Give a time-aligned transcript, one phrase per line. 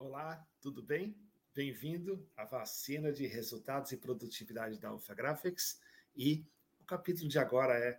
[0.00, 1.16] Olá, tudo bem?
[1.52, 5.80] Bem-vindo à vacina de resultados e produtividade da Alpha Graphics.
[6.16, 6.46] E
[6.80, 7.98] o capítulo de agora é: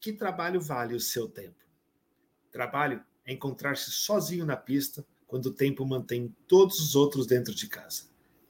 [0.00, 1.64] Que trabalho vale o seu tempo?
[2.50, 7.68] Trabalho é encontrar-se sozinho na pista quando o tempo mantém todos os outros dentro de
[7.68, 8.08] casa.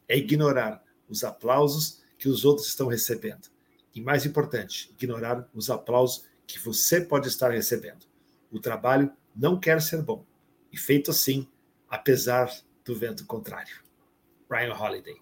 [0.08, 3.50] É ignorar os aplausos que os outros estão recebendo.
[3.94, 8.06] E mais importante, ignorar os aplausos que você pode estar recebendo.
[8.50, 10.24] O trabalho não quer ser bom.
[10.72, 11.46] E feito assim,
[11.90, 12.50] apesar
[12.86, 13.82] do vento contrário.
[14.50, 15.16] Ryan Holiday.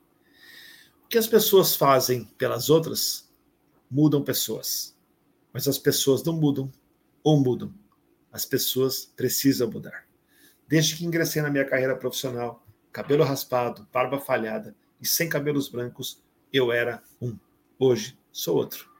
[1.02, 3.32] O que as pessoas fazem pelas outras
[3.90, 4.96] mudam pessoas.
[5.52, 6.70] Mas as pessoas não mudam
[7.22, 7.72] ou mudam.
[8.30, 10.06] As pessoas precisam mudar.
[10.68, 16.22] Desde que ingressei na minha carreira profissional, cabelo raspado, barba falhada e sem cabelos brancos,
[16.52, 17.38] eu era um.
[17.78, 18.90] Hoje sou outro.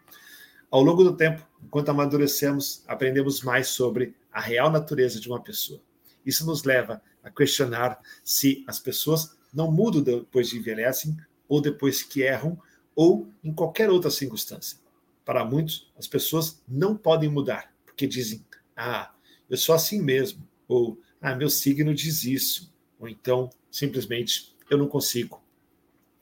[0.70, 5.80] Ao longo do tempo, enquanto amadurecemos, aprendemos mais sobre a real natureza de uma pessoa.
[6.24, 11.16] Isso nos leva a questionar se as pessoas não mudam depois de envelhecem
[11.48, 12.60] ou depois que erram
[12.94, 14.78] ou em qualquer outra circunstância.
[15.24, 18.44] Para muitos, as pessoas não podem mudar, porque dizem:
[18.76, 19.12] "Ah,
[19.48, 24.86] eu sou assim mesmo", ou "Ah, meu signo diz isso", ou então simplesmente eu não
[24.88, 25.42] consigo.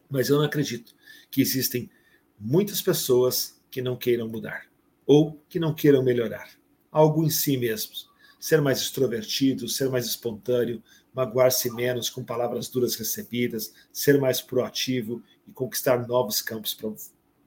[0.08, 0.94] Mas eu não acredito
[1.30, 1.90] que existem
[2.38, 4.66] muitas pessoas que não queiram mudar
[5.06, 6.50] ou que não queiram melhorar
[6.90, 8.08] algo em si mesmos.
[8.42, 10.82] Ser mais extrovertido, ser mais espontâneo,
[11.14, 16.76] magoar-se menos com palavras duras recebidas, ser mais proativo e conquistar novos campos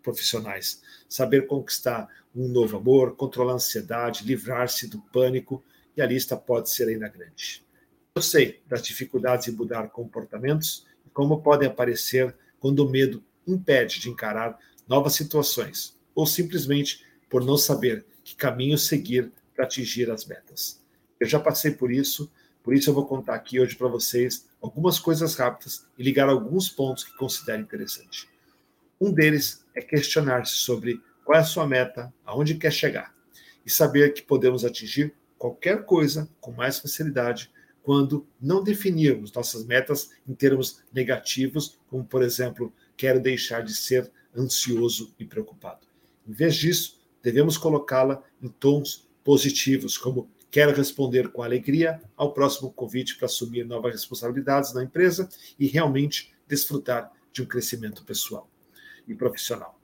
[0.01, 0.81] profissionais.
[1.09, 5.61] Saber conquistar um novo amor, controlar a ansiedade, livrar-se do pânico,
[5.97, 7.61] e a lista pode ser ainda grande.
[8.15, 13.99] Eu sei das dificuldades em mudar comportamentos e como podem aparecer quando o medo impede
[13.99, 14.57] de encarar
[14.87, 20.84] novas situações, ou simplesmente por não saber que caminho seguir para atingir as metas.
[21.19, 22.31] Eu já passei por isso,
[22.63, 26.67] por isso eu vou contar aqui hoje para vocês algumas coisas rápidas e ligar alguns
[26.69, 28.27] pontos que considero interessante.
[28.99, 33.13] Um deles é questionar-se sobre qual é a sua meta, aonde quer chegar,
[33.65, 37.51] e saber que podemos atingir qualquer coisa com mais facilidade
[37.83, 44.11] quando não definirmos nossas metas em termos negativos, como por exemplo, quero deixar de ser
[44.35, 45.85] ansioso e preocupado.
[46.27, 52.71] Em vez disso, devemos colocá-la em tons positivos, como quero responder com alegria ao próximo
[52.71, 55.27] convite para assumir novas responsabilidades na empresa
[55.59, 58.49] e realmente desfrutar de um crescimento pessoal
[59.05, 59.77] e profissional.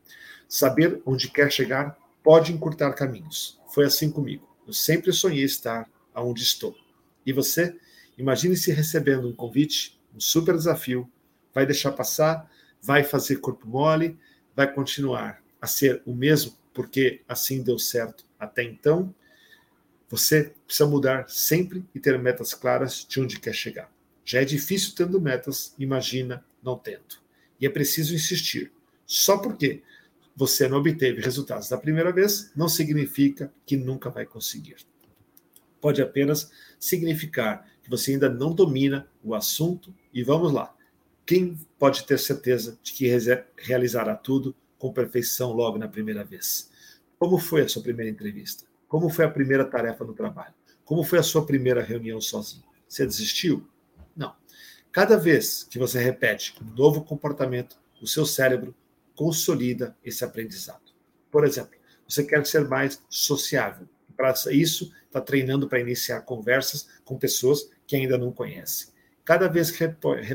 [0.48, 3.59] Saber onde quer chegar pode encurtar caminhos.
[3.74, 4.48] Foi assim comigo.
[4.66, 6.74] Eu sempre sonhei estar aonde estou.
[7.26, 7.76] E você?
[8.18, 11.06] Imagine-se recebendo um convite, um super desafio,
[11.53, 12.50] vai deixar passar,
[12.82, 14.18] vai fazer corpo mole,
[14.56, 19.14] vai continuar a ser o mesmo porque assim deu certo até então.
[20.12, 23.90] Você precisa mudar sempre e ter metas claras de onde quer chegar.
[24.26, 27.22] Já é difícil tendo metas, imagina não tendo.
[27.62, 28.74] E é preciso insistir.
[29.06, 29.82] Só porque
[30.36, 34.76] você não obteve resultados da primeira vez, não significa que nunca vai conseguir.
[35.80, 39.96] Pode apenas significar que você ainda não domina o assunto.
[40.14, 40.76] E vamos lá.
[41.26, 43.08] Quem pode ter certeza de que
[43.58, 46.70] realizará tudo com perfeição logo na primeira vez.
[47.18, 48.71] Como foi a sua primeira entrevista?
[48.91, 50.53] Como foi a primeira tarefa no trabalho?
[50.84, 52.66] Como foi a sua primeira reunião sozinho?
[52.85, 53.66] Você desistiu?
[54.13, 54.35] Não.
[54.91, 58.75] Cada vez que você repete um novo comportamento, o seu cérebro
[59.16, 60.91] consolida esse aprendizado.
[61.31, 63.88] Por exemplo, você quer ser mais sociável.
[64.18, 68.91] Para isso, está treinando para iniciar conversas com pessoas que ainda não conhece.
[69.23, 69.88] Cada vez que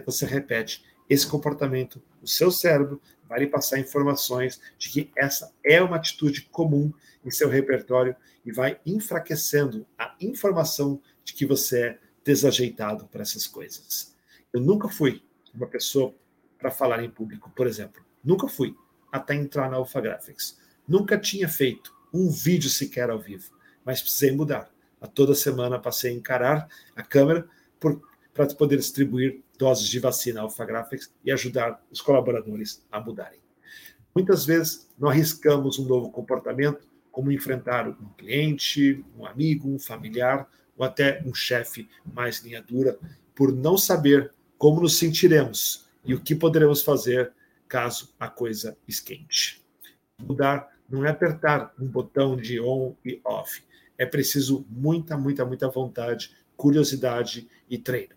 [0.07, 5.83] você repete esse comportamento, o seu cérebro vai lhe passar informações de que essa é
[5.83, 6.93] uma atitude comum
[7.25, 13.47] em seu repertório e vai enfraquecendo a informação de que você é desajeitado para essas
[13.47, 14.15] coisas.
[14.53, 15.23] Eu nunca fui
[15.55, 16.15] uma pessoa
[16.59, 18.05] para falar em público, por exemplo.
[18.23, 18.77] Nunca fui,
[19.11, 20.59] até entrar na Alpha Graphics.
[20.87, 23.51] Nunca tinha feito um vídeo sequer ao vivo,
[23.85, 24.71] mas precisei mudar.
[25.01, 27.49] A toda semana passei a encarar a câmera
[28.33, 33.41] para poder distribuir doses de vacina Alpha Graphics e ajudar os colaboradores a mudarem.
[34.15, 40.49] Muitas vezes, não arriscamos um novo comportamento, como enfrentar um cliente, um amigo, um familiar
[40.77, 42.99] ou até um chefe mais linha dura,
[43.35, 47.33] por não saber como nos sentiremos e o que poderemos fazer
[47.69, 49.65] caso a coisa esquente.
[50.19, 53.63] Mudar não é apertar um botão de on e off.
[53.99, 58.15] É preciso muita, muita, muita vontade, curiosidade e treino.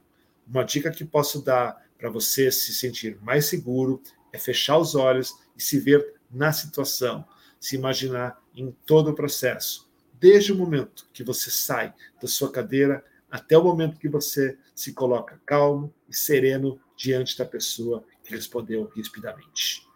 [0.50, 4.01] Uma dica que posso dar para você se sentir mais seguro
[4.34, 7.24] é fechar os olhos e se ver na situação,
[7.60, 13.06] se imaginar em todo o processo, desde o momento que você sai da sua cadeira
[13.30, 18.92] até o momento que você se coloca calmo e sereno diante da pessoa que respondeu
[18.95, 19.88] rispidamente.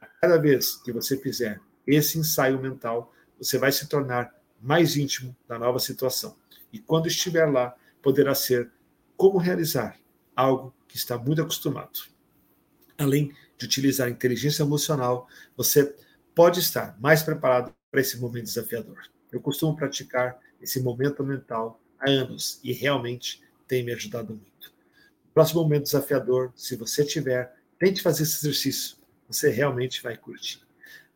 [0.00, 4.32] A cada vez que você fizer esse ensaio mental, você vai se tornar
[4.62, 6.36] mais íntimo da nova situação.
[6.72, 8.70] E quando estiver lá, poderá ser
[9.16, 9.98] como realizar
[10.34, 12.00] algo que está muito acostumado.
[12.98, 15.26] Além de utilizar a inteligência emocional,
[15.56, 15.94] você
[16.34, 18.98] pode estar mais preparado para esse momento desafiador.
[19.32, 24.72] Eu costumo praticar esse momento mental há anos e realmente tem me ajudado muito.
[25.32, 28.96] Próximo momento desafiador, se você tiver, tente fazer esse exercício.
[29.28, 30.60] Você realmente vai curtir.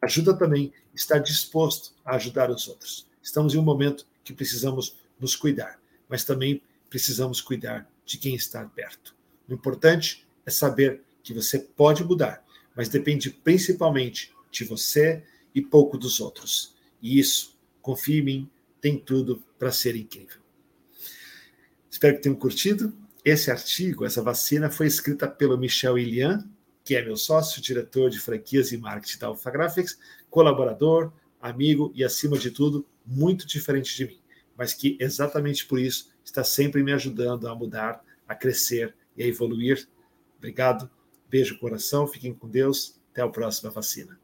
[0.02, 3.06] Ajuda também estar disposto a ajudar os outros.
[3.22, 8.64] Estamos em um momento que precisamos nos cuidar, mas também precisamos cuidar de quem está
[8.64, 9.14] perto.
[9.48, 15.22] O importante é saber que você pode mudar, mas depende principalmente de você
[15.54, 16.74] e pouco dos outros.
[17.00, 20.40] E isso, confie em mim, tem tudo para ser incrível.
[21.88, 22.92] Espero que tenham curtido.
[23.24, 26.44] Esse artigo, essa vacina, foi escrita pelo Michel Ilian,
[26.82, 29.98] que é meu sócio, diretor de franquias e marketing da Alpha Graphics,
[30.28, 34.20] colaborador, amigo e, acima de tudo, muito diferente de mim,
[34.56, 39.26] mas que exatamente por isso está sempre me ajudando a mudar, a crescer e a
[39.26, 39.88] evoluir.
[40.38, 40.90] Obrigado,
[41.28, 44.18] beijo no coração, fiquem com Deus, até a próxima vacina.